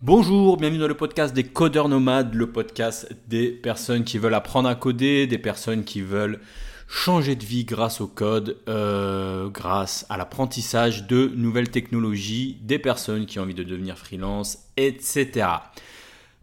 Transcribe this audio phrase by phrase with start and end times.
[0.00, 4.68] Bonjour, bienvenue dans le podcast des codeurs nomades, le podcast des personnes qui veulent apprendre
[4.68, 6.38] à coder, des personnes qui veulent
[6.86, 13.26] changer de vie grâce au code, euh, grâce à l'apprentissage de nouvelles technologies, des personnes
[13.26, 15.48] qui ont envie de devenir freelance, etc.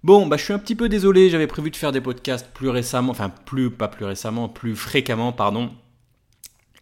[0.03, 2.67] Bon, bah, je suis un petit peu désolé, j'avais prévu de faire des podcasts plus
[2.67, 5.71] récemment, enfin plus, pas plus récemment, plus fréquemment, pardon.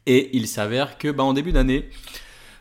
[0.07, 1.87] Et il s'avère que bah, en début d'année,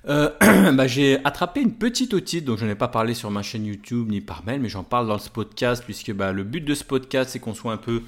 [0.08, 0.30] euh,
[0.72, 3.66] bah, j'ai attrapé une petite otite, donc je n'en ai pas parlé sur ma chaîne
[3.66, 6.74] YouTube ni par mail, mais j'en parle dans ce podcast, puisque bah, le but de
[6.74, 8.02] ce podcast, c'est qu'on soit un peu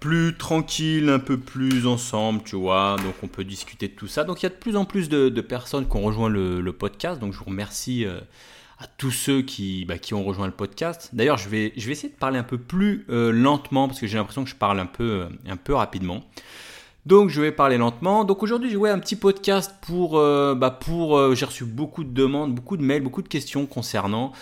[0.00, 4.24] plus tranquille, un peu plus ensemble, tu vois, donc on peut discuter de tout ça.
[4.24, 7.20] Donc il y a de plus en plus de, personnes qui ont rejoint le, podcast,
[7.20, 8.20] donc je vous remercie euh,
[8.78, 11.10] à tous ceux qui, bah, qui ont rejoint le podcast.
[11.12, 14.44] D'ailleurs, je vais, essayer de parler un peu plus euh, lentement, parce que j'ai l'impression
[14.44, 15.28] que je parle un peu
[15.74, 16.24] rapidement.
[17.06, 18.24] Donc je vais parler lentement.
[18.24, 22.12] Donc aujourd'hui j'ai un petit podcast pour, euh, bah, pour euh, j'ai reçu beaucoup de
[22.12, 24.32] demandes, beaucoup de mails, beaucoup de questions concernant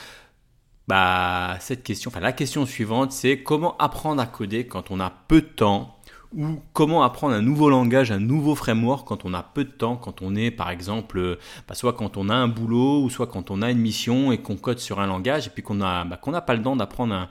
[0.89, 2.09] bah, cette question.
[2.09, 5.99] Enfin la question suivante c'est comment apprendre à coder quand on a peu de temps
[6.35, 9.97] ou comment apprendre un nouveau langage, un nouveau framework quand on a peu de temps,
[9.97, 13.27] quand on est par exemple, euh, bah, soit quand on a un boulot ou soit
[13.27, 16.07] quand on a une mission et qu'on code sur un langage et puis qu'on bah,
[16.27, 17.29] n'a pas le temps d'apprendre un,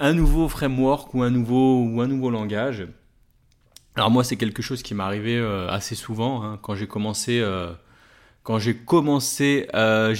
[0.00, 2.88] un nouveau framework ou un nouveau ou un nouveau langage.
[3.96, 6.58] Alors moi, c'est quelque chose qui m'est arrivé euh, assez souvent hein.
[6.62, 7.40] quand j'ai commencé.
[7.40, 7.72] Euh,
[8.42, 10.14] quand j'ai commencé, euh,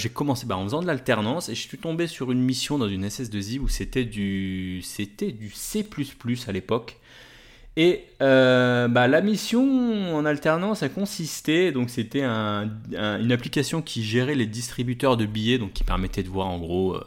[0.47, 3.59] bah, en faisant de l'alternance et je suis tombé sur une mission dans une SS2I
[3.59, 4.81] où c'était du,
[5.19, 5.85] du C++
[6.47, 6.97] à l'époque.
[7.77, 14.47] Et bah, la mission en alternance a consisté, donc c'était une application qui gérait les
[14.47, 16.97] distributeurs de billets, donc qui permettait de voir en gros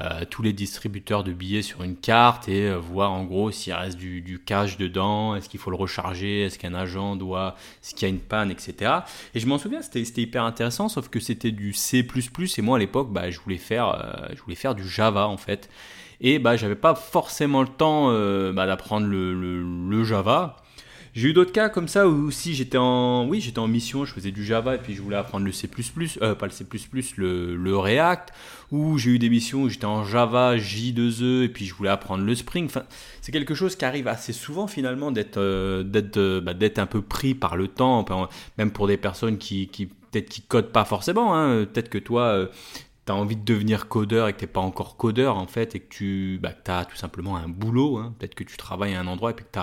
[0.00, 3.72] euh, tous les distributeurs de billets sur une carte et euh, voir en gros s'il
[3.74, 8.08] reste du, cash dedans, est-ce qu'il faut le recharger, est-ce qu'un agent doit, est-ce qu'il
[8.08, 8.92] y a une panne, etc.
[9.34, 12.80] Et je m'en souviens, c'était hyper intéressant, sauf que c'était du C++ et moi à
[12.80, 15.70] l'époque, bah, je voulais faire, euh, je voulais faire du Java en fait.
[16.20, 18.08] Et bah, j'avais pas forcément le temps
[18.52, 20.56] bah, d'apprendre le Java.
[21.14, 24.12] J'ai eu d'autres cas comme ça où si j'étais en, oui, j'étais en mission, je
[24.12, 25.70] faisais du Java et puis je voulais apprendre le C++,
[26.20, 26.66] euh, pas le C++,
[27.16, 28.30] le, le React,
[28.72, 32.24] ou j'ai eu des missions où j'étais en Java, J2E et puis je voulais apprendre
[32.24, 32.64] le Spring.
[32.64, 32.82] Enfin,
[33.20, 36.86] c'est quelque chose qui arrive assez souvent finalement d'être, euh, d'être, euh, bah, d'être un
[36.86, 38.04] peu pris par le temps,
[38.58, 41.36] même pour des personnes qui, qui peut-être qui codent pas forcément.
[41.36, 41.64] Hein.
[41.64, 42.48] Peut-être que toi,
[43.06, 45.74] tu as envie de devenir codeur et que tu n'es pas encore codeur en fait
[45.74, 48.14] et que tu bah, as tout simplement un boulot, hein.
[48.18, 49.60] peut-être que tu travailles à un endroit et puis que tu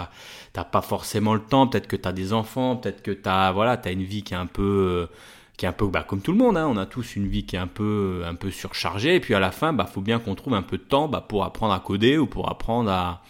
[0.55, 3.51] n'as pas forcément le temps, peut-être que tu as des enfants, peut-être que tu as,
[3.51, 5.07] voilà, as une vie qui est un peu...
[5.11, 5.15] Euh,
[5.57, 6.67] qui est un peu bah, comme tout le monde, hein.
[6.67, 9.39] on a tous une vie qui est un peu, un peu surchargée, et puis à
[9.39, 11.79] la fin, bah, faut bien qu'on trouve un peu de temps bah, pour apprendre à
[11.79, 13.21] coder ou pour apprendre à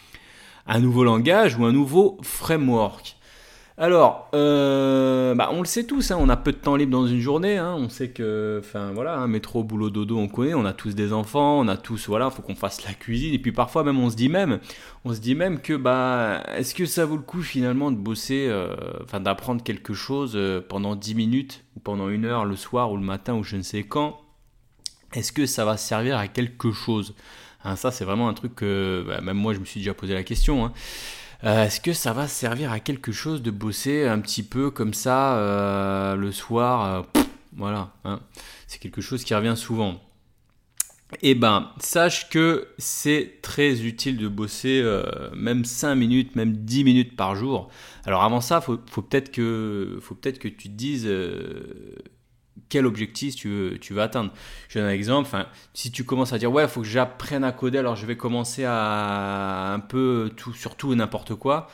[0.66, 3.18] un nouveau langage ou un nouveau framework.
[3.78, 7.08] Alors, euh, bah, on le sait tous, hein, on a peu de temps libre dans
[7.08, 7.58] une journée.
[7.58, 7.76] Hein.
[7.78, 10.54] on sait que, enfin voilà, hein, métro, boulot, dodo, on connaît.
[10.54, 13.34] On a tous des enfants, on a tous, voilà, faut qu'on fasse la cuisine.
[13.34, 14.60] Et puis parfois même, on se dit même,
[15.06, 18.48] on se dit même que, bah, est-ce que ça vaut le coup finalement de bosser,
[18.50, 22.92] euh, enfin d'apprendre quelque chose euh, pendant 10 minutes ou pendant une heure le soir
[22.92, 24.20] ou le matin ou je ne sais quand?
[25.14, 27.16] Est-ce que ça va servir à quelque chose?
[27.76, 30.24] Ça, c'est vraiment un truc que, bah, même moi, je me suis déjà posé la
[30.24, 30.72] question.
[31.44, 34.94] Euh, est-ce que ça va servir à quelque chose de bosser un petit peu comme
[34.94, 37.22] ça euh, le soir euh,
[37.56, 38.20] Voilà, hein.
[38.68, 40.00] c'est quelque chose qui revient souvent.
[41.22, 44.82] Eh ben, sache que c'est très utile de bosser
[45.36, 47.70] même 5 minutes, même 10 minutes par jour.
[48.06, 51.10] Alors avant ça, faut, faut peut-être que, faut peut-être que tu te dises
[52.70, 54.32] quel objectif tu veux, tu veux atteindre.
[54.70, 55.28] Je donne un exemple.
[55.28, 58.06] Enfin, si tu commences à dire ouais, il faut que j'apprenne à coder, alors je
[58.06, 61.68] vais commencer à un peu tout sur tout et n'importe quoi.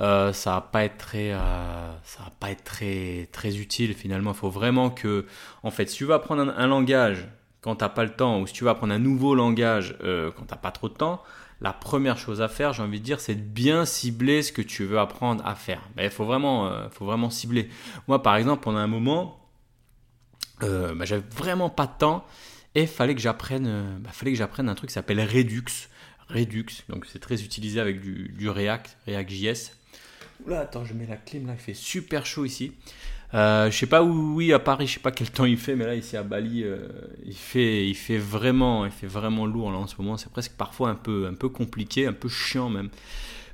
[0.00, 4.30] Euh, ça va pas être très, euh, ça va pas être très, très utile finalement.
[4.30, 5.26] Il faut vraiment que,
[5.62, 7.28] en fait, si tu veux apprendre un, langage
[7.60, 10.30] quand tu n'as pas le temps, ou si tu veux apprendre un nouveau langage euh,
[10.36, 11.22] quand tu n'as pas trop de temps,
[11.60, 14.62] la première chose à faire, j'ai envie de dire, c'est de bien cibler ce que
[14.62, 15.82] tu veux apprendre à faire.
[16.00, 17.68] Il faut vraiment, faut vraiment cibler.
[18.06, 19.47] Moi, par exemple, pendant un moment,
[20.62, 22.24] euh, bah, j'avais vraiment pas de temps
[22.74, 25.88] et fallait que j'apprenne, euh, bah, fallait que j'apprenne un truc qui s'appelle Redux.
[26.28, 29.72] Redux, donc c'est très utilisé avec du, du React, React.js.
[30.46, 32.72] Oula, attends, je mets la clim là, il fait super chaud ici.
[33.34, 35.74] Euh, je sais pas où, oui, à Paris, je sais pas quel temps il fait,
[35.74, 36.64] mais là ici à Bali,
[37.24, 40.16] il fait, il fait vraiment, il fait vraiment lourd là en ce moment.
[40.16, 42.90] C'est presque parfois un peu, un peu compliqué, un peu chiant même.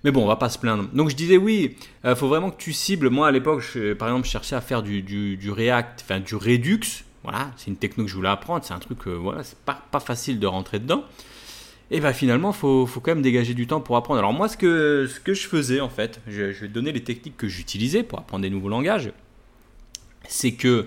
[0.04, 0.84] Mais bon, on va pas se plaindre.
[0.92, 3.08] Donc je disais oui, il euh, faut vraiment que tu cibles.
[3.08, 3.64] Moi à l'époque,
[3.98, 6.80] par exemple, je cherchais à faire du, du, React, enfin du Redux.
[7.22, 8.62] Voilà, c'est une techno que je voulais apprendre.
[8.64, 11.04] C'est un truc, euh, voilà, c'est pas, pas facile de rentrer dedans.
[11.90, 14.18] Et bah finalement, faut, faut quand même dégager du temps pour apprendre.
[14.18, 16.92] Alors moi, ce que, ce que je faisais en fait, je, je vais te donner
[16.92, 19.10] les techniques que j'utilisais pour apprendre des nouveaux langages.
[20.28, 20.86] C'est que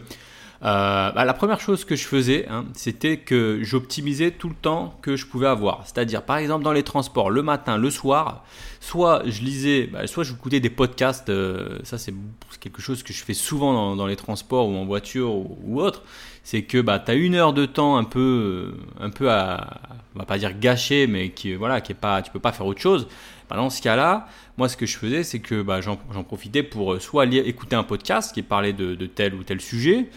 [0.63, 4.98] euh, bah, la première chose que je faisais, hein, c'était que j'optimisais tout le temps
[5.01, 5.83] que je pouvais avoir.
[5.86, 8.44] C'est-à-dire, par exemple, dans les transports, le matin, le soir,
[8.80, 11.30] soit je lisais, bah, soit je écoutais des podcasts.
[11.30, 12.13] Euh, ça, c'est
[12.59, 16.04] quelque chose que je fais souvent dans, les transports ou en voiture ou, autre.
[16.44, 19.81] C'est que bah, tu as une heure de temps un peu, un peu à,
[20.15, 22.65] on va pas dire gâché, mais qui, voilà, qui est pas, tu peux pas faire
[22.65, 23.07] autre chose.
[23.49, 24.27] Bah, dans ce cas-là,
[24.57, 27.83] moi, ce que je faisais, c'est que bah, j'en profitais pour euh, soit écouter un
[27.83, 30.09] podcast qui parlait de, tel ou tel sujet,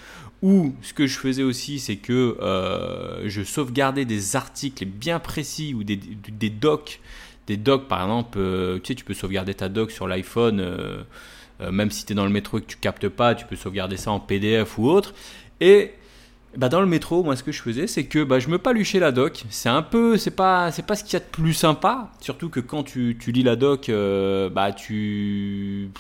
[0.42, 5.74] ou ce que je faisais aussi, c'est que euh, je sauvegardais des articles bien précis
[5.74, 5.96] ou des,
[6.50, 7.00] docs.
[7.46, 11.04] Des docs, par exemple, euh, tu sais, tu peux sauvegarder ta doc sur l'iPhone,
[11.70, 13.98] même si tu es dans le métro et que tu captes pas, tu peux sauvegarder
[13.98, 15.12] ça en PDF ou autre.
[15.60, 15.92] Et
[16.56, 18.98] bah, dans le métro, moi, ce que je faisais, c'est que bah, je me paluchais
[18.98, 19.44] la doc.
[19.50, 22.10] C'est un peu, c'est pas, c'est pas ce qu'il y a de plus sympa.
[22.20, 23.90] Surtout que quand tu, tu lis la doc,
[24.52, 25.90] bah, tu,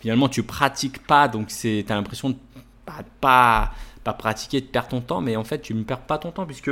[0.00, 2.36] finalement, tu pratiques pas, donc c'est, as l'impression de
[2.84, 3.72] pas, pas,
[4.04, 6.46] pas pratiquer, de perdre ton temps, mais en fait, tu ne perds pas ton temps
[6.46, 6.70] puisque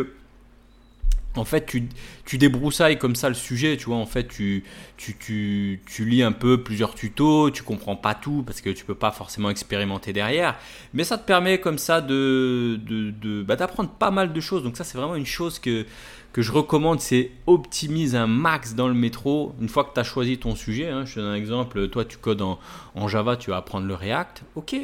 [1.36, 1.88] en fait, tu,
[2.24, 3.96] tu, débroussailles comme ça le sujet, tu vois.
[3.96, 4.64] En fait, tu,
[4.96, 8.84] tu, tu, tu, lis un peu plusieurs tutos, tu comprends pas tout parce que tu
[8.84, 10.56] peux pas forcément expérimenter derrière.
[10.92, 14.62] Mais ça te permet comme ça de, de, de bah, d'apprendre pas mal de choses.
[14.62, 15.86] Donc ça, c'est vraiment une chose que,
[16.34, 19.54] que je recommande, c'est optimise un max dans le métro.
[19.60, 22.04] Une fois que tu as choisi ton sujet, hein, je te donne un exemple, toi
[22.04, 22.58] tu codes en,
[23.06, 24.74] Java, tu vas apprendre le React, ok.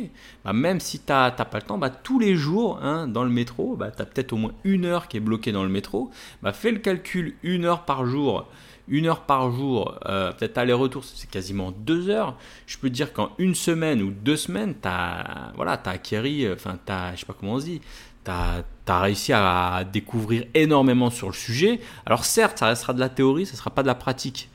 [0.45, 3.31] Bah, même si tu n'as pas le temps, bah, tous les jours hein, dans le
[3.31, 6.13] métro, bah, tu as peut-être au moins une heure qui est bloquée dans le métro.
[6.41, 8.47] Bah, fais le calcul, une heure par jour.
[8.87, 12.37] Une heure par jour, euh, peut-être aller-retour, c'est quasiment deux heures.
[12.67, 16.49] Je peux te dire qu'en une semaine ou deux semaines, tu as, voilà, as acquéri,
[16.53, 17.81] enfin, je sais pas comment on dit,
[18.25, 21.81] tu as, réussi à découvrir énormément sur le sujet.
[22.07, 24.51] Alors certes, ça restera de la théorie, ça ne sera pas de la pratique.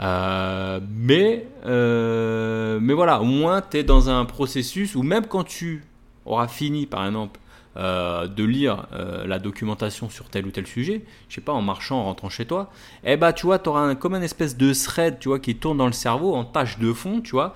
[0.00, 5.44] Euh, mais, euh, mais voilà, au moins tu es dans un processus où même quand
[5.44, 5.84] tu
[6.24, 7.40] auras fini, par exemple,
[7.76, 8.86] euh, de lire
[9.26, 12.46] la documentation sur tel ou tel sujet, je sais pas, en marchant, en rentrant chez
[12.46, 12.70] toi,
[13.04, 15.86] eh bah tu vois, auras comme une espèce de thread, tu vois, qui tourne dans
[15.86, 17.54] le cerveau en tâche de fond, tu vois,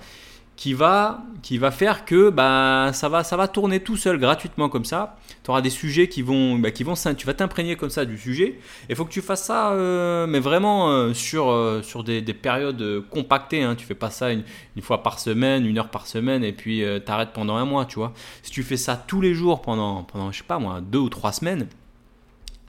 [0.55, 4.69] qui va, qui va faire que bah, ça, va, ça va tourner tout seul gratuitement
[4.69, 5.17] comme ça.
[5.43, 8.17] Tu auras des sujets qui vont, bah, qui vont tu vas t'imprégner comme ça du
[8.17, 8.59] sujet.
[8.89, 12.35] Il faut que tu fasses ça, euh, mais vraiment euh, sur, euh, sur des, des,
[12.35, 13.63] périodes compactées.
[13.63, 13.75] Hein.
[13.75, 14.43] Tu fais pas ça une,
[14.75, 17.85] une, fois par semaine, une heure par semaine, et puis tu arrêtes pendant un mois,
[17.85, 18.13] tu vois.
[18.43, 21.09] Si tu fais ça tous les jours pendant, pendant je sais pas moi, deux ou
[21.09, 21.67] trois semaines,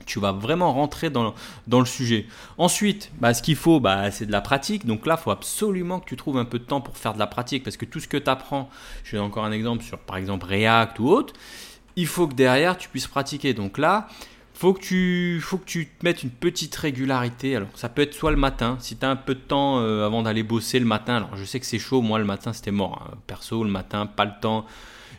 [0.05, 1.35] tu vas vraiment rentrer dans,
[1.69, 2.27] le sujet.
[2.59, 4.87] Ensuite, bah, ce qu'il faut, bah, c'est de la pratique.
[4.87, 7.19] Donc là, il faut absolument que tu trouves un peu de temps pour faire de
[7.19, 8.69] la pratique parce que tout ce que tu apprends,
[9.05, 11.35] je donne encore un exemple sur par exemple React ou autre,
[11.97, 13.55] il faut que derrière tu puisses pratiquer.
[13.55, 14.09] Donc là,
[14.55, 14.75] faut
[15.41, 17.57] faut que tu te mettes une petite régularité.
[17.57, 20.07] Alors ça peut être soit le matin, si tu as un peu de temps euh,
[20.07, 21.17] avant d'aller bosser le matin.
[21.17, 23.07] Alors je sais que c'est chaud, moi le matin c'était mort.
[23.11, 23.17] Hein.
[23.27, 24.67] Perso, le matin, pas le temps.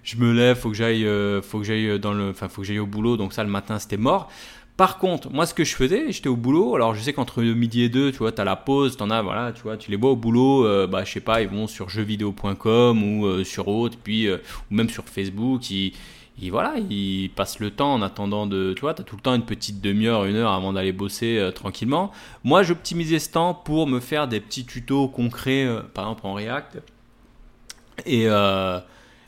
[0.03, 2.85] Je me lève, faut que euh, faut que j'aille dans le, faut que j'aille au
[2.85, 3.17] boulot.
[3.17, 4.29] Donc ça le matin c'était mort.
[4.75, 6.75] Par contre, moi, ce que je faisais, j'étais au boulot.
[6.75, 9.11] Alors, je sais qu'entre midi et deux, tu vois, tu as la pause, tu en
[9.11, 11.47] as, voilà, tu vois, tu les vois au boulot, euh, bah, je sais pas, ils
[11.47, 14.37] vont sur jeuxvideo.com ou euh, sur autre, puis, euh,
[14.71, 15.93] ou même sur Facebook, ils,
[16.49, 19.35] voilà, ils passent le temps en attendant de, tu vois, tu as tout le temps
[19.35, 22.11] une petite demi-heure, une heure avant d'aller bosser tranquillement.
[22.43, 26.81] Moi, j'optimisais ce temps pour me faire des petits tutos concrets, par exemple en React.
[28.07, 28.27] Et,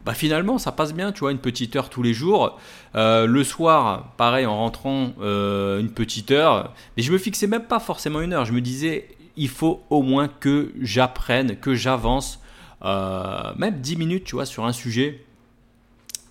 [0.06, 2.60] bah finalement ça passe bien, tu vois, une petite heure tous les jours.
[2.96, 6.74] Euh, le soir, pareil, en rentrant euh, une petite heure.
[6.96, 8.46] Mais je me fixais même pas forcément une heure.
[8.46, 12.39] Je me disais, il faut au moins que j'apprenne, que j'avance,
[12.84, 15.25] euh, même 10 minutes, tu vois, sur un sujet.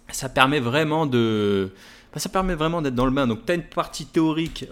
[0.09, 1.73] Ça permet vraiment de,
[2.13, 3.27] bah, ça permet vraiment d'être dans le bain.
[3.27, 4.67] Donc tu as une partie théorique,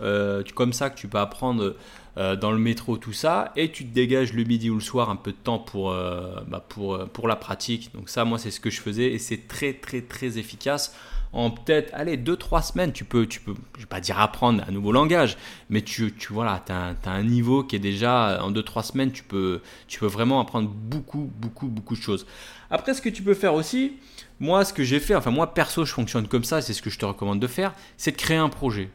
[0.54, 1.74] comme ça que tu peux apprendre
[2.18, 5.08] euh, dans le métro, tout ça, et tu te dégages le midi ou le soir
[5.08, 7.90] un peu de temps pour, euh, bah, euh, pour la pratique.
[7.94, 10.94] Donc ça, moi, c'est ce que je faisais, et c'est très, très, très efficace.
[11.32, 14.70] En peut-être, allez, 2-3 semaines, tu peux, tu peux, je vais pas dire apprendre un
[14.70, 15.38] nouveau langage,
[15.70, 19.22] mais tu, tu voilà, as, as, un niveau qui est déjà, en 2-3 semaines, tu
[19.22, 22.26] peux, tu peux vraiment apprendre beaucoup, beaucoup, beaucoup de choses.
[22.70, 23.94] Après, ce que tu peux faire aussi,
[24.38, 26.90] moi, ce que j'ai fait, enfin moi perso, je fonctionne comme ça, c'est ce que
[26.90, 28.90] je te recommande de faire, c'est de créer un projet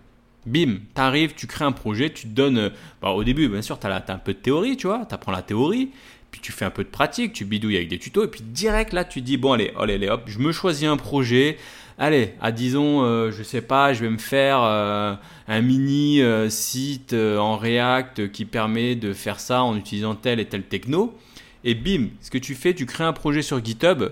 [0.47, 2.57] bim, tu arrives, tu crées un projet, tu te donnes.
[2.57, 2.69] Euh,
[3.01, 5.31] bah, au début, bien sûr, tu as, un peu de théorie, tu vois, tu apprends
[5.31, 5.91] la théorie,
[6.31, 8.93] puis tu fais un peu de pratique, tu bidouilles avec des tutos, et puis direct
[8.93, 11.57] là, tu dis bon, allez, allez, allez hop, je me choisis un projet.
[11.99, 15.15] Allez, à disons, euh, je sais pas, je vais me faire euh,
[15.47, 20.63] un mini site en React qui permet de faire ça en utilisant tel et tel
[20.63, 21.17] techno.
[21.63, 24.11] Et bim, ce que tu fais, tu crées un projet sur GitHub,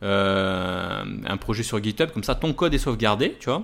[0.00, 3.62] un projet sur GitHub, comme ça ton code est sauvegardé, tu vois.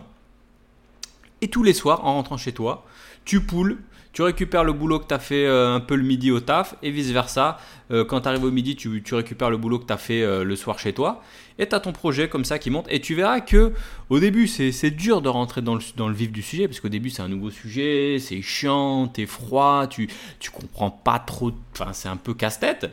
[1.43, 2.87] Et tous les soirs, en rentrant chez toi,
[3.25, 3.79] tu poules,
[4.13, 6.77] tu récupères le boulot que tu as fait euh, un peu le midi au taf
[6.83, 7.59] et vice-versa.
[7.91, 10.45] Euh, quand tu arrives au midi, tu, récupères le boulot que tu as fait euh,
[10.45, 11.21] le soir chez toi
[11.59, 12.87] et tu as ton projet comme ça qui monte.
[12.91, 13.73] Et tu verras que
[14.09, 17.23] au début, c'est dur de rentrer dans le, vif du sujet parce qu'au début, c'est
[17.23, 20.09] un nouveau sujet, c'est chiant, t'es froid, tu,
[20.39, 22.89] tu comprends pas trop, enfin, c'est un peu casse-tête.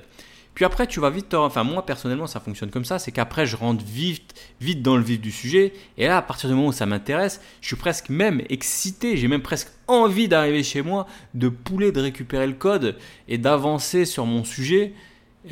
[0.59, 3.55] Puis après, tu vas vite, enfin moi personnellement, ça fonctionne comme ça, c'est qu'après, je
[3.55, 5.71] rentre vite, vite dans le vif du sujet.
[5.97, 9.29] Et là, à partir du moment où ça m'intéresse, je suis presque même excité, j'ai
[9.29, 12.97] même presque envie d'arriver chez moi, de pouler, de récupérer le code
[13.29, 14.91] et d'avancer sur mon sujet.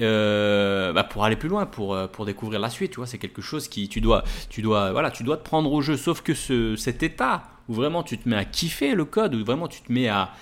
[0.02, 3.18] Euh, bah, pour aller plus loin, pour, euh, pour découvrir la suite, tu vois, c'est
[3.18, 5.96] quelque chose qui tu dois, tu dois, voilà, tu dois te prendre au jeu.
[5.96, 9.46] Sauf que ce, cet état où vraiment tu te mets à kiffer le code, où
[9.46, 10.34] vraiment tu te mets à,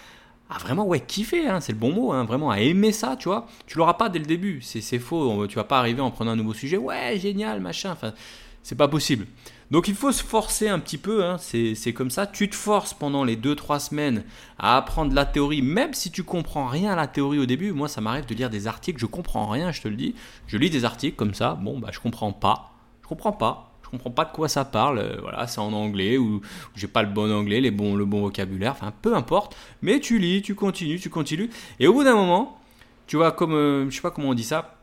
[0.50, 3.30] à vraiment ouais kiffer, hein, c'est le bon mot, hein, vraiment à aimer ça, tu
[3.30, 3.48] vois.
[3.66, 5.48] Tu l'auras pas dès le début, c'est faux.
[5.48, 7.92] Tu vas pas arriver en prenant un nouveau sujet, ouais génial machin.
[7.92, 8.14] Enfin,
[8.62, 9.28] c'est pas possible.
[9.72, 12.28] Donc il faut se forcer un petit peu, hein, c'est comme ça.
[12.28, 14.24] Tu te forces pendant les 2-3 semaines
[14.60, 17.72] à apprendre la théorie, même si tu comprends rien à la théorie au début.
[17.72, 20.14] Moi, ça m'arrive de lire des articles, je comprends rien, je te le dis.
[20.46, 22.72] Je lis des articles comme ça, bon, bah je comprends pas.
[23.02, 26.42] Je comprends pas comprends pas de quoi ça parle, euh, voilà, c'est en anglais ou,
[26.76, 30.20] j'ai pas le bon anglais, les bons, le bon vocabulaire, enfin peu importe, mais tu
[30.20, 31.50] lis, tu continues, tu continues,
[31.80, 32.60] et au bout d'un moment,
[33.08, 34.76] tu vois, comme, euh, je sais pas comment on dit ça,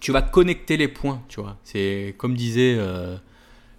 [0.00, 3.16] tu vas connecter les points, tu vois, c'est comme disait, euh,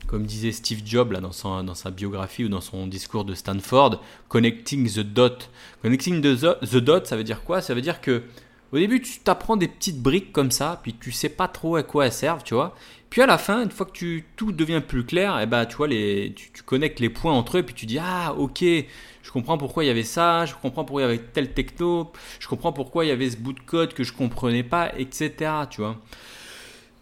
[0.07, 3.33] comme disait Steve Jobs là, dans, son, dans sa biographie ou dans son discours de
[3.33, 5.49] Stanford, connecting the dot.
[5.81, 7.61] Connecting the, the dot, ça veut dire quoi?
[7.61, 8.23] Ça veut dire que
[8.71, 11.83] au début, tu t'apprends des petites briques comme ça, puis tu sais pas trop à
[11.83, 12.75] quoi elles servent, tu vois.
[13.15, 15.65] Puis à la fin, une fois que tu, tout devient plus clair, et eh ben,
[15.65, 19.31] tu vois, les, tu, connectes les points entre eux, puis tu dis Ah, ok, je
[19.31, 22.48] comprends pourquoi il y avait ça, je comprends pourquoi il y avait tel techno, je
[22.50, 25.31] comprends pourquoi il y avait ce bout de code que je comprenais pas, etc.
[25.69, 25.95] Tu vois.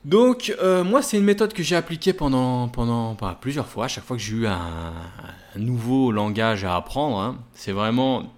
[0.06, 3.88] Donc, euh, moi, c'est une méthode que j'ai appliquée pendant, pendant bah, plusieurs fois, à
[3.88, 4.94] chaque fois que j'ai eu un,
[5.56, 7.18] nouveau langage à apprendre.
[7.18, 7.40] Hein.
[7.56, 8.32] C'est vraiment.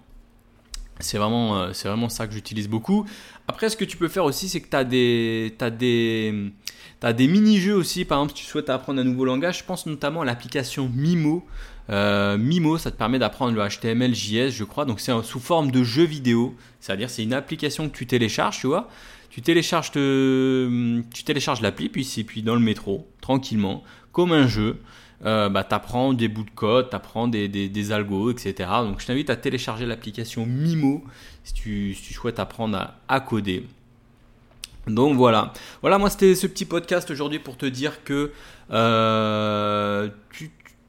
[1.01, 3.05] C'est vraiment, euh, c'est vraiment ça que j'utilise beaucoup.
[3.49, 6.53] Après, ce que tu peux faire aussi, c'est que tu as des, as des,
[6.99, 9.63] tu as des mini-jeux aussi, par exemple, si tu souhaites apprendre un nouveau langage, je
[9.63, 11.45] pense notamment à l'application Mimo.
[11.89, 14.85] Euh, Mimo, ça te permet d'apprendre le HTML, JS, je crois.
[14.85, 16.55] Donc c'est sous forme de jeu vidéo.
[16.79, 18.89] C'est-à-dire c'est une application que tu télécharges, tu vois.
[19.29, 24.77] Tu télécharges, tu télécharges l'appli, puis, puis dans le métro, tranquillement, comme un jeu.
[25.25, 25.67] Euh, bah,
[26.13, 28.69] des bouts de code, tu apprends des, des, algos, etc.
[28.81, 31.03] Donc je t'invite à télécharger l'application Mimo
[31.43, 33.65] si tu, souhaites apprendre à coder.
[34.87, 35.51] Donc voilà,
[35.81, 38.31] voilà moi c'était ce petit podcast aujourd'hui pour te dire que
[38.71, 40.09] euh,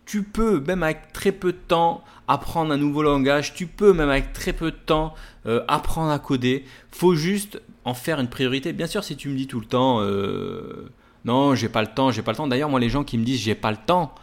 [0.04, 4.10] tu, peux même avec très peu de temps apprendre un nouveau langage, tu peux même
[4.10, 5.14] avec très peu de temps
[5.46, 6.64] euh, apprendre à coder.
[6.90, 8.72] Faut juste en faire une priorité.
[8.72, 10.90] Bien sûr si tu me dis tout le temps euh,
[11.24, 12.46] non j'ai pas le temps, j'ai pas le temps.
[12.46, 14.14] D'ailleurs moi les gens qui me disent j'ai pas le temps,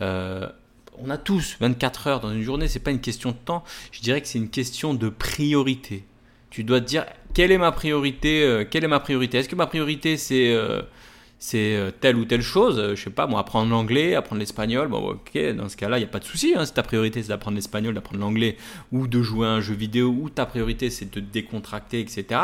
[0.00, 3.64] on a tous 24 heures dans une journée, c'est pas une question de temps.
[3.92, 6.04] Je dirais que c'est une question de priorité.
[6.50, 9.38] Tu dois te dire quelle est ma priorité euh, Quelle est ma priorité?
[9.38, 10.82] Est-ce que ma priorité c'est euh,
[11.38, 12.94] c'est euh, telle ou telle chose?
[12.96, 14.88] Je sais pas, moi apprendre l'anglais, apprendre l'espagnol.
[14.88, 16.54] Bon, ok, dans ce cas-là, il n'y a pas de souci.
[16.56, 18.56] Hein, si ta priorité c'est d'apprendre l'espagnol, d'apprendre l'anglais
[18.90, 22.40] ou de jouer à un jeu vidéo, ou ta priorité c'est de te décontracter, etc.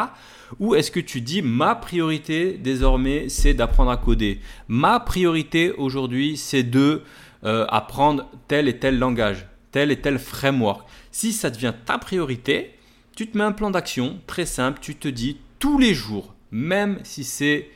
[0.60, 4.40] Ou est-ce que tu dis ma priorité désormais c'est d'apprendre à coder?
[4.68, 7.02] Ma priorité aujourd'hui c'est de
[7.42, 10.88] apprendre tel et tel langage, tel et tel framework.
[11.12, 12.75] Si ça devient ta priorité,
[13.16, 17.00] tu te mets un plan d'action très simple, tu te dis tous les jours, même
[17.02, 17.70] si c'est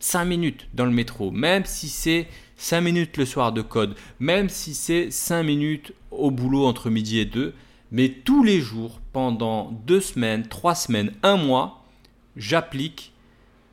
[0.00, 4.48] 5 minutes dans le métro, même si c'est 5 minutes le soir de code, même
[4.48, 7.54] si c'est 5 minutes au boulot entre midi et 2,
[7.92, 11.84] mais tous les jours, pendant 2 semaines, 3 semaines, 1 mois,
[12.36, 13.12] j'applique,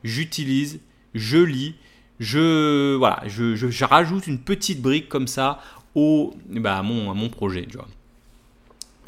[0.03, 0.79] j'utilise,
[1.15, 1.75] je lis,
[2.19, 5.61] je, voilà, je, rajoute une petite brique comme ça
[5.95, 7.67] au, bah, à, mon, projet.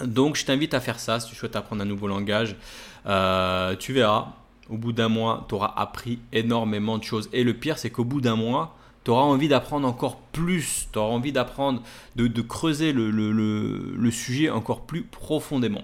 [0.06, 2.56] Donc je t'invite à faire ça si tu souhaites apprendre un nouveau langage.
[3.06, 4.34] Euh, tu verras,
[4.70, 7.30] au bout d'un mois, tu auras appris énormément de choses.
[7.34, 10.88] Et le pire, c'est qu'au bout d'un mois, tu auras envie d'apprendre encore plus.
[10.92, 11.82] Tu auras envie d'apprendre,
[12.16, 15.84] de, creuser le, sujet encore plus profondément.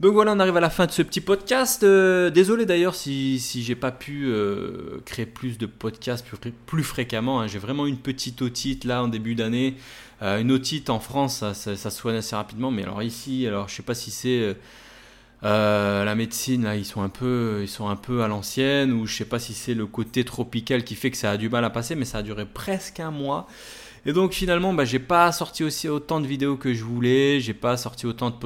[0.00, 1.84] Donc voilà, on arrive à la fin de ce petit podcast.
[1.84, 6.26] Euh, désolé d'ailleurs si, si j'ai pas pu euh, créer plus de podcasts
[6.66, 7.40] plus, fréquemment.
[7.40, 7.46] Hein.
[7.46, 9.76] J'ai vraiment une petite otite là en début d'année.
[10.24, 13.74] Euh, une otite en France, ça, ça, soigne assez rapidement, mais alors ici, alors je
[13.74, 14.54] sais pas si c'est euh,
[15.42, 19.06] euh, la médecine, là, ils sont un peu, ils sont un peu à l'ancienne, ou
[19.06, 21.62] je sais pas si c'est le côté tropical qui fait que ça a du mal
[21.62, 23.46] à passer, mais ça a duré presque un mois.
[24.06, 27.54] Et donc finalement, bah, j'ai pas sorti aussi autant de vidéos que je voulais, j'ai
[27.54, 28.36] pas sorti autant de,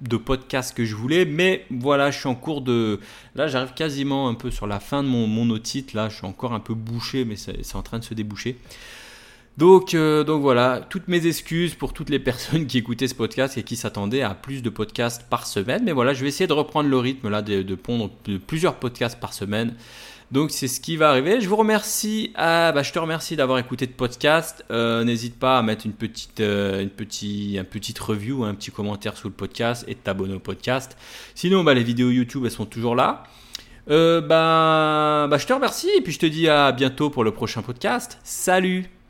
[0.00, 2.98] de podcasts que je voulais, mais voilà, je suis en cours de,
[3.36, 6.26] là, j'arrive quasiment un peu sur la fin de mon, mon otite, là, je suis
[6.26, 8.58] encore un peu bouché, mais c'est en train de se déboucher.
[9.58, 13.58] Donc, euh, donc voilà, toutes mes excuses pour toutes les personnes qui écoutaient ce podcast
[13.58, 15.82] et qui s'attendaient à plus de podcasts par semaine.
[15.84, 18.10] Mais voilà, je vais essayer de reprendre le rythme là, de, de pondre
[18.46, 19.74] plusieurs podcasts par semaine.
[20.30, 21.42] Donc c'est ce qui va arriver.
[21.42, 22.32] Je vous remercie.
[22.34, 24.64] À, bah, je te remercie d'avoir écouté le podcast.
[24.70, 28.70] Euh, n'hésite pas à mettre une petite, euh, une petite, un petite review, un petit
[28.70, 30.96] commentaire sous le podcast et de t'abonner au podcast.
[31.34, 33.24] Sinon, bah, les vidéos YouTube, elles sont toujours là.
[33.86, 37.60] bah, bah, je te remercie et puis je te dis à bientôt pour le prochain
[37.60, 38.18] podcast.
[38.24, 39.01] Salut